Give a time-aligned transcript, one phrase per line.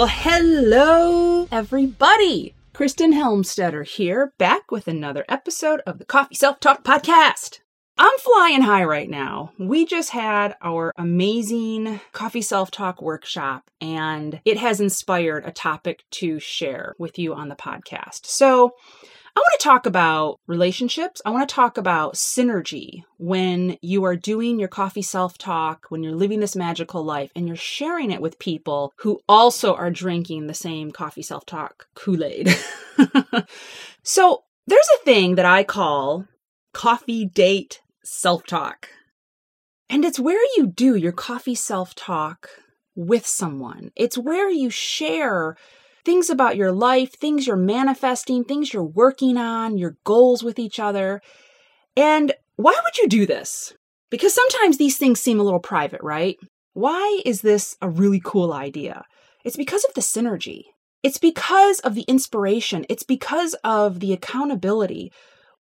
[0.00, 2.54] Well, hello, everybody.
[2.72, 7.58] Kristen Helmstetter here, back with another episode of the Coffee Self Talk Podcast.
[7.98, 9.52] I'm flying high right now.
[9.58, 16.04] We just had our amazing Coffee Self Talk workshop, and it has inspired a topic
[16.12, 18.24] to share with you on the podcast.
[18.24, 18.76] So,
[19.36, 21.22] I want to talk about relationships.
[21.24, 26.02] I want to talk about synergy when you are doing your coffee self talk, when
[26.02, 30.46] you're living this magical life and you're sharing it with people who also are drinking
[30.46, 32.48] the same coffee self talk Kool Aid.
[34.02, 36.26] so, there's a thing that I call
[36.72, 38.88] coffee date self talk.
[39.88, 42.48] And it's where you do your coffee self talk
[42.96, 45.56] with someone, it's where you share
[46.10, 50.80] things about your life, things you're manifesting, things you're working on, your goals with each
[50.80, 51.22] other.
[51.96, 53.74] And why would you do this?
[54.10, 56.36] Because sometimes these things seem a little private, right?
[56.72, 59.04] Why is this a really cool idea?
[59.44, 60.62] It's because of the synergy.
[61.04, 62.86] It's because of the inspiration.
[62.88, 65.12] It's because of the accountability.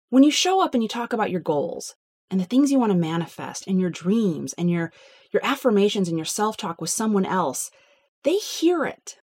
[0.10, 1.94] When you show up and you talk about your goals
[2.32, 4.92] and the things you want to manifest and your dreams and your
[5.32, 7.70] your affirmations and your self-talk with someone else,
[8.24, 9.18] they hear it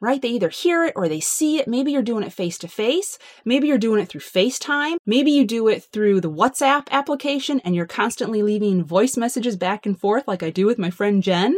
[0.00, 0.20] right?
[0.20, 1.68] They either hear it or they see it.
[1.68, 3.18] Maybe you're doing it face to face.
[3.44, 4.96] Maybe you're doing it through FaceTime.
[5.06, 9.86] Maybe you do it through the WhatsApp application and you're constantly leaving voice messages back
[9.86, 11.56] and forth, like I do with my friend Jen.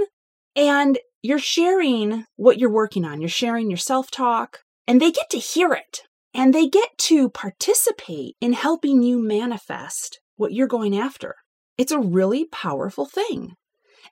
[0.54, 3.20] And you're sharing what you're working on.
[3.20, 6.02] You're sharing your self talk, and they get to hear it
[6.34, 11.34] and they get to participate in helping you manifest what you're going after.
[11.76, 13.54] It's a really powerful thing.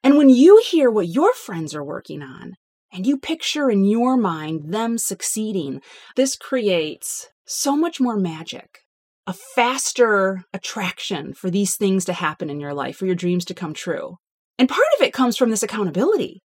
[0.02, 2.54] And when you hear what your friends are working on,
[2.92, 5.80] and you picture in your mind them succeeding,
[6.14, 8.80] this creates so much more magic,
[9.26, 13.54] a faster attraction for these things to happen in your life, for your dreams to
[13.54, 14.16] come true.
[14.58, 16.42] And part of it comes from this accountability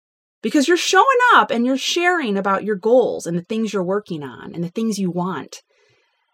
[0.43, 4.23] because you're showing up and you're sharing about your goals and the things you're working
[4.23, 5.63] on and the things you want.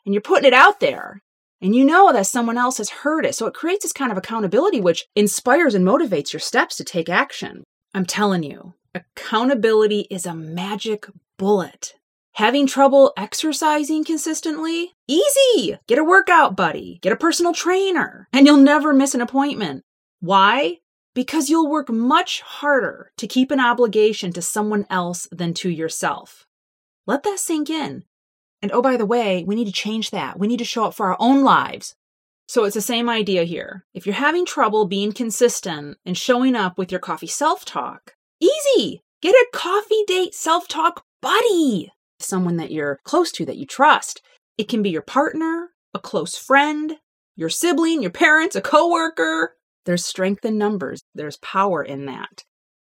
[0.05, 1.21] And you're putting it out there.
[1.63, 3.35] And you know that someone else has heard it.
[3.35, 7.09] So it creates this kind of accountability, which inspires and motivates your steps to take
[7.09, 7.65] action.
[7.93, 11.07] I'm telling you, Accountability is a magic
[11.39, 11.95] bullet.
[12.33, 14.97] Having trouble exercising consistently?
[15.07, 15.79] Easy!
[15.87, 19.85] Get a workout buddy, get a personal trainer, and you'll never miss an appointment.
[20.19, 20.79] Why?
[21.15, 26.49] Because you'll work much harder to keep an obligation to someone else than to yourself.
[27.07, 28.03] Let that sink in.
[28.61, 30.37] And oh, by the way, we need to change that.
[30.37, 31.95] We need to show up for our own lives.
[32.49, 33.85] So it's the same idea here.
[33.95, 39.03] If you're having trouble being consistent and showing up with your coffee self talk, Easy!
[39.21, 44.23] Get a coffee date self talk buddy, someone that you're close to, that you trust.
[44.57, 46.95] It can be your partner, a close friend,
[47.37, 49.57] your sibling, your parents, a coworker.
[49.85, 52.45] There's strength in numbers, there's power in that.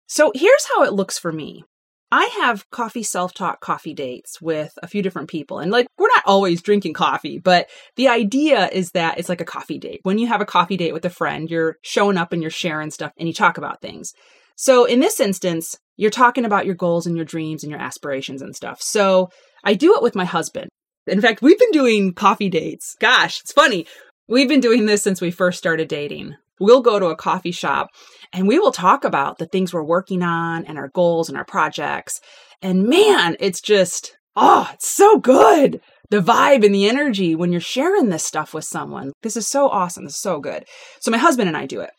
[0.07, 1.63] So here's how it looks for me.
[2.11, 5.59] I have coffee self talk coffee dates with a few different people.
[5.59, 9.45] And like, we're not always drinking coffee, but the idea is that it's like a
[9.45, 10.01] coffee date.
[10.03, 12.89] When you have a coffee date with a friend, you're showing up and you're sharing
[12.89, 14.13] stuff and you talk about things.
[14.61, 18.41] So in this instance, you're talking about your goals and your dreams and your aspirations
[18.41, 18.81] and stuff.
[18.81, 19.29] So
[19.63, 20.67] I do it with my husband.
[21.07, 22.93] In fact, we've been doing coffee dates.
[22.99, 23.87] Gosh, it's funny.
[24.27, 26.35] We've been doing this since we first started dating.
[26.59, 27.87] We'll go to a coffee shop
[28.33, 31.45] and we will talk about the things we're working on and our goals and our
[31.45, 32.19] projects.
[32.61, 35.79] And man, it's just, oh, it's so good.
[36.09, 39.13] The vibe and the energy when you're sharing this stuff with someone.
[39.21, 40.03] This is so awesome.
[40.03, 40.65] This is so good.
[40.99, 41.91] So my husband and I do it.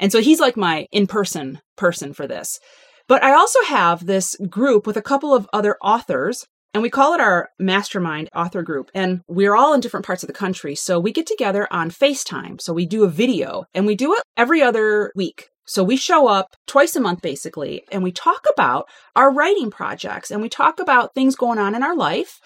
[0.00, 2.58] And so he's like my in person person for this.
[3.06, 7.14] But I also have this group with a couple of other authors, and we call
[7.14, 8.90] it our mastermind author group.
[8.94, 10.74] And we're all in different parts of the country.
[10.74, 12.60] So we get together on FaceTime.
[12.60, 15.48] So we do a video and we do it every other week.
[15.66, 20.30] So we show up twice a month basically, and we talk about our writing projects
[20.30, 22.38] and we talk about things going on in our life.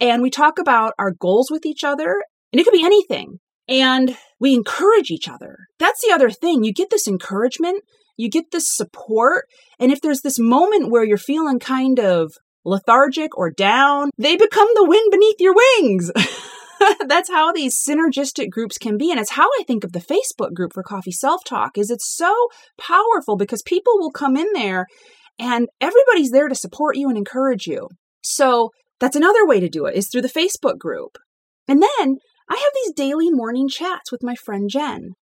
[0.00, 2.22] And we talk about our goals with each other.
[2.52, 3.38] And it could be anything
[3.68, 5.56] and we encourage each other.
[5.78, 6.64] That's the other thing.
[6.64, 7.82] You get this encouragement,
[8.16, 9.46] you get this support.
[9.78, 12.32] And if there's this moment where you're feeling kind of
[12.64, 16.10] lethargic or down, they become the wind beneath your wings.
[17.06, 19.10] That's how these synergistic groups can be.
[19.10, 22.34] And it's how I think of the Facebook group for coffee self-talk is it's so
[22.78, 24.86] powerful because people will come in there
[25.38, 27.88] and everybody's there to support you and encourage you.
[28.22, 28.70] So
[29.00, 31.18] that's another way to do it is through the Facebook group.
[31.66, 32.16] And then
[32.48, 35.14] I have these daily morning chats with my friend Jen.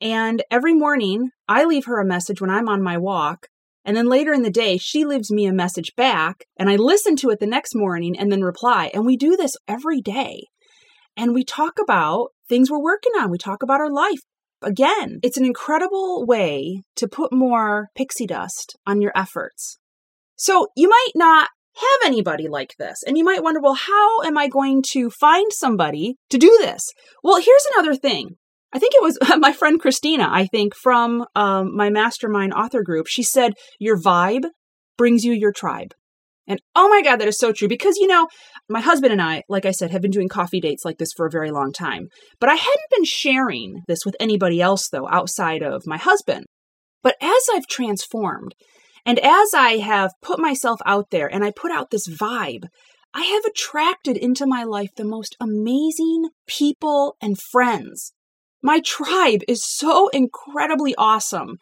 [0.00, 3.48] And every morning, I leave her a message when I'm on my walk.
[3.84, 7.16] And then later in the day, she leaves me a message back, and I listen
[7.16, 8.90] to it the next morning and then reply.
[8.92, 10.44] And we do this every day.
[11.16, 14.20] And we talk about things we're working on, we talk about our life.
[14.62, 19.78] Again, it's an incredible way to put more pixie dust on your efforts.
[20.36, 23.02] So you might not have anybody like this.
[23.06, 26.82] And you might wonder, well, how am I going to find somebody to do this?
[27.22, 28.36] Well, here's another thing.
[28.72, 33.06] I think it was my friend Christina, I think, from um, my mastermind author group.
[33.06, 34.46] She said, Your vibe
[34.96, 35.94] brings you your tribe.
[36.46, 37.68] And oh my God, that is so true.
[37.68, 38.26] Because, you know,
[38.68, 41.26] my husband and I, like I said, have been doing coffee dates like this for
[41.26, 42.08] a very long time.
[42.40, 46.46] But I hadn't been sharing this with anybody else, though, outside of my husband.
[47.02, 48.54] But as I've transformed,
[49.04, 52.64] and as I have put myself out there and I put out this vibe,
[53.14, 58.12] I have attracted into my life the most amazing people and friends.
[58.62, 61.56] My tribe is so incredibly awesome.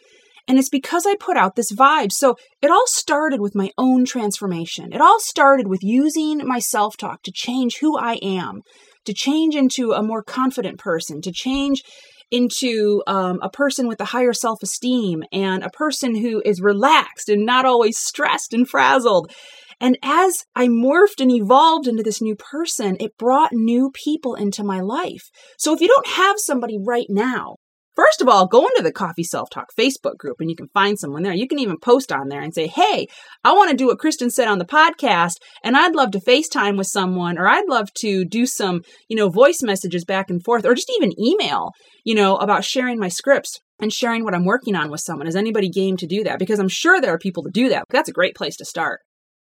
[0.46, 2.10] And it's because I put out this vibe.
[2.10, 4.92] So it all started with my own transformation.
[4.92, 8.62] It all started with using my self talk to change who I am,
[9.04, 11.82] to change into a more confident person, to change
[12.30, 17.28] into um, a person with a higher self esteem and a person who is relaxed
[17.28, 19.32] and not always stressed and frazzled.
[19.80, 24.64] And as I morphed and evolved into this new person, it brought new people into
[24.64, 25.30] my life.
[25.56, 27.56] So if you don't have somebody right now
[27.98, 30.96] First of all, go into the Coffee Self Talk Facebook group and you can find
[30.96, 31.34] someone there.
[31.34, 33.08] You can even post on there and say, Hey,
[33.42, 36.78] I want to do what Kristen said on the podcast, and I'd love to FaceTime
[36.78, 40.64] with someone, or I'd love to do some, you know, voice messages back and forth,
[40.64, 41.72] or just even email,
[42.04, 45.26] you know, about sharing my scripts and sharing what I'm working on with someone.
[45.26, 46.38] Is anybody game to do that?
[46.38, 47.82] Because I'm sure there are people to do that.
[47.90, 49.00] That's a great place to start.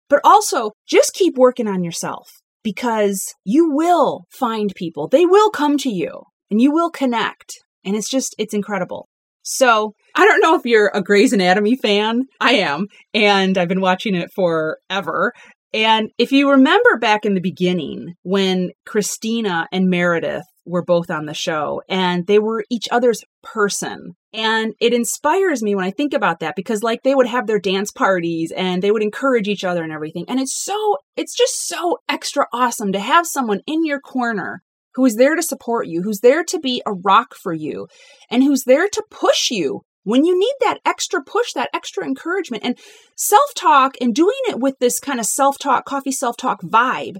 [0.08, 2.28] But also, just keep working on yourself
[2.64, 5.06] because you will find people.
[5.06, 7.52] They will come to you and you will connect
[7.84, 9.08] and it's just, it's incredible.
[9.42, 12.24] So I don't know if you're a Grey's Anatomy fan.
[12.40, 12.86] I am.
[13.14, 15.32] And I've been watching it forever.
[15.72, 21.26] And if you remember back in the beginning when Christina and Meredith were both on
[21.26, 24.14] the show and they were each other's person.
[24.32, 27.58] And it inspires me when I think about that because like they would have their
[27.58, 30.24] dance parties and they would encourage each other and everything.
[30.28, 34.62] And it's so, it's just so extra awesome to have someone in your corner
[34.94, 37.88] who is there to support you, who's there to be a rock for you,
[38.30, 42.64] and who's there to push you when you need that extra push, that extra encouragement.
[42.64, 42.78] And
[43.16, 47.18] self talk and doing it with this kind of self talk, coffee self talk vibe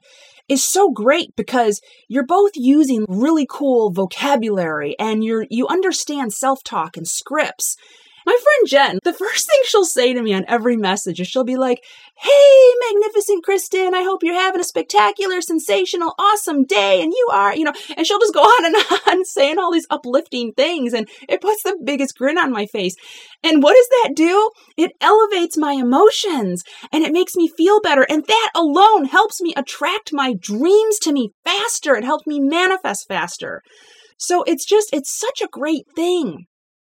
[0.48, 6.62] is so great because you're both using really cool vocabulary and you're you understand self
[6.64, 7.76] talk and scripts
[8.26, 11.44] my friend Jen, the first thing she'll say to me on every message is she'll
[11.44, 11.84] be like,
[12.16, 17.02] Hey, magnificent Kristen, I hope you're having a spectacular, sensational, awesome day.
[17.02, 18.76] And you are, you know, and she'll just go on and
[19.08, 20.92] on saying all these uplifting things.
[20.92, 22.94] And it puts the biggest grin on my face.
[23.42, 24.50] And what does that do?
[24.76, 26.62] It elevates my emotions
[26.92, 28.06] and it makes me feel better.
[28.08, 31.94] And that alone helps me attract my dreams to me faster.
[31.94, 33.62] It helps me manifest faster.
[34.18, 36.46] So it's just, it's such a great thing.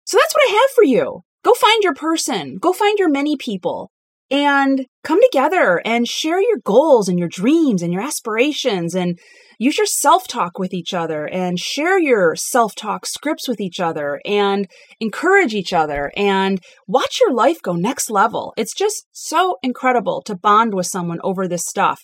[0.06, 1.21] So that's what I have for you.
[1.44, 3.92] Go find your person, go find your many people,
[4.30, 9.19] and come together and share your goals and your dreams and your aspirations and
[9.59, 13.80] use your self talk with each other and share your self talk scripts with each
[13.80, 14.68] other and
[15.00, 18.53] encourage each other and watch your life go next level.
[18.56, 22.01] It's just so incredible to bond with someone over this stuff.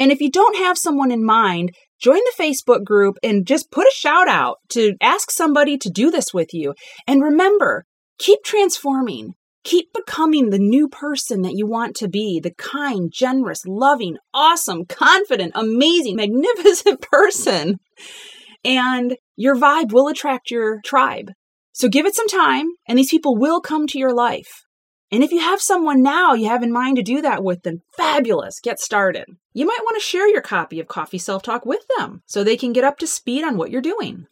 [0.00, 3.86] And if you don't have someone in mind, join the Facebook group and just put
[3.86, 6.74] a shout out to ask somebody to do this with you.
[7.06, 7.84] And remember,
[8.18, 9.34] keep transforming.
[9.62, 14.86] Keep becoming the new person that you want to be the kind, generous, loving, awesome,
[14.86, 17.76] confident, amazing, magnificent person.
[18.64, 21.32] And your vibe will attract your tribe.
[21.72, 24.64] So give it some time, and these people will come to your life.
[25.12, 27.82] And if you have someone now you have in mind to do that with, then
[27.96, 29.26] fabulous, get started.
[29.52, 32.56] You might want to share your copy of Coffee Self Talk with them so they
[32.56, 34.26] can get up to speed on what you're doing.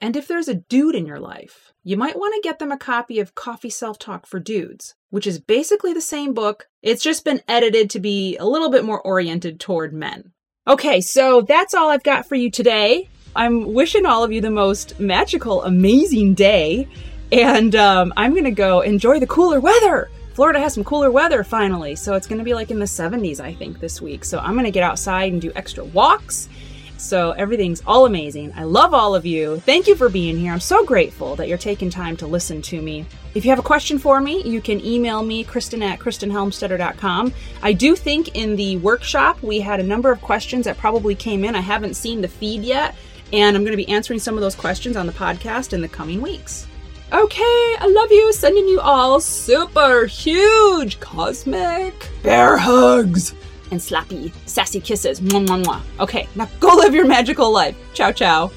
[0.00, 2.78] And if there's a dude in your life, you might want to get them a
[2.78, 6.68] copy of Coffee Self Talk for Dudes, which is basically the same book.
[6.82, 10.32] It's just been edited to be a little bit more oriented toward men.
[10.66, 13.08] Okay, so that's all I've got for you today.
[13.34, 16.86] I'm wishing all of you the most magical, amazing day.
[17.32, 20.10] And um, I'm going to go enjoy the cooler weather.
[20.38, 23.40] Florida has some cooler weather finally, so it's going to be like in the 70s,
[23.40, 24.24] I think, this week.
[24.24, 26.48] So I'm going to get outside and do extra walks.
[26.96, 28.52] So everything's all amazing.
[28.54, 29.58] I love all of you.
[29.58, 30.52] Thank you for being here.
[30.52, 33.04] I'm so grateful that you're taking time to listen to me.
[33.34, 37.34] If you have a question for me, you can email me, Kristen at KristenHelmstetter.com.
[37.64, 41.44] I do think in the workshop we had a number of questions that probably came
[41.44, 41.56] in.
[41.56, 42.94] I haven't seen the feed yet,
[43.32, 45.88] and I'm going to be answering some of those questions on the podcast in the
[45.88, 46.68] coming weeks.
[47.10, 48.32] Okay, I love you.
[48.34, 53.34] Sending you all super huge cosmic bear hugs
[53.70, 55.20] and slappy, sassy kisses.
[55.20, 55.80] Mwah, mwah, mwah.
[56.00, 57.74] Okay, now go live your magical life.
[57.94, 58.50] Ciao, ciao.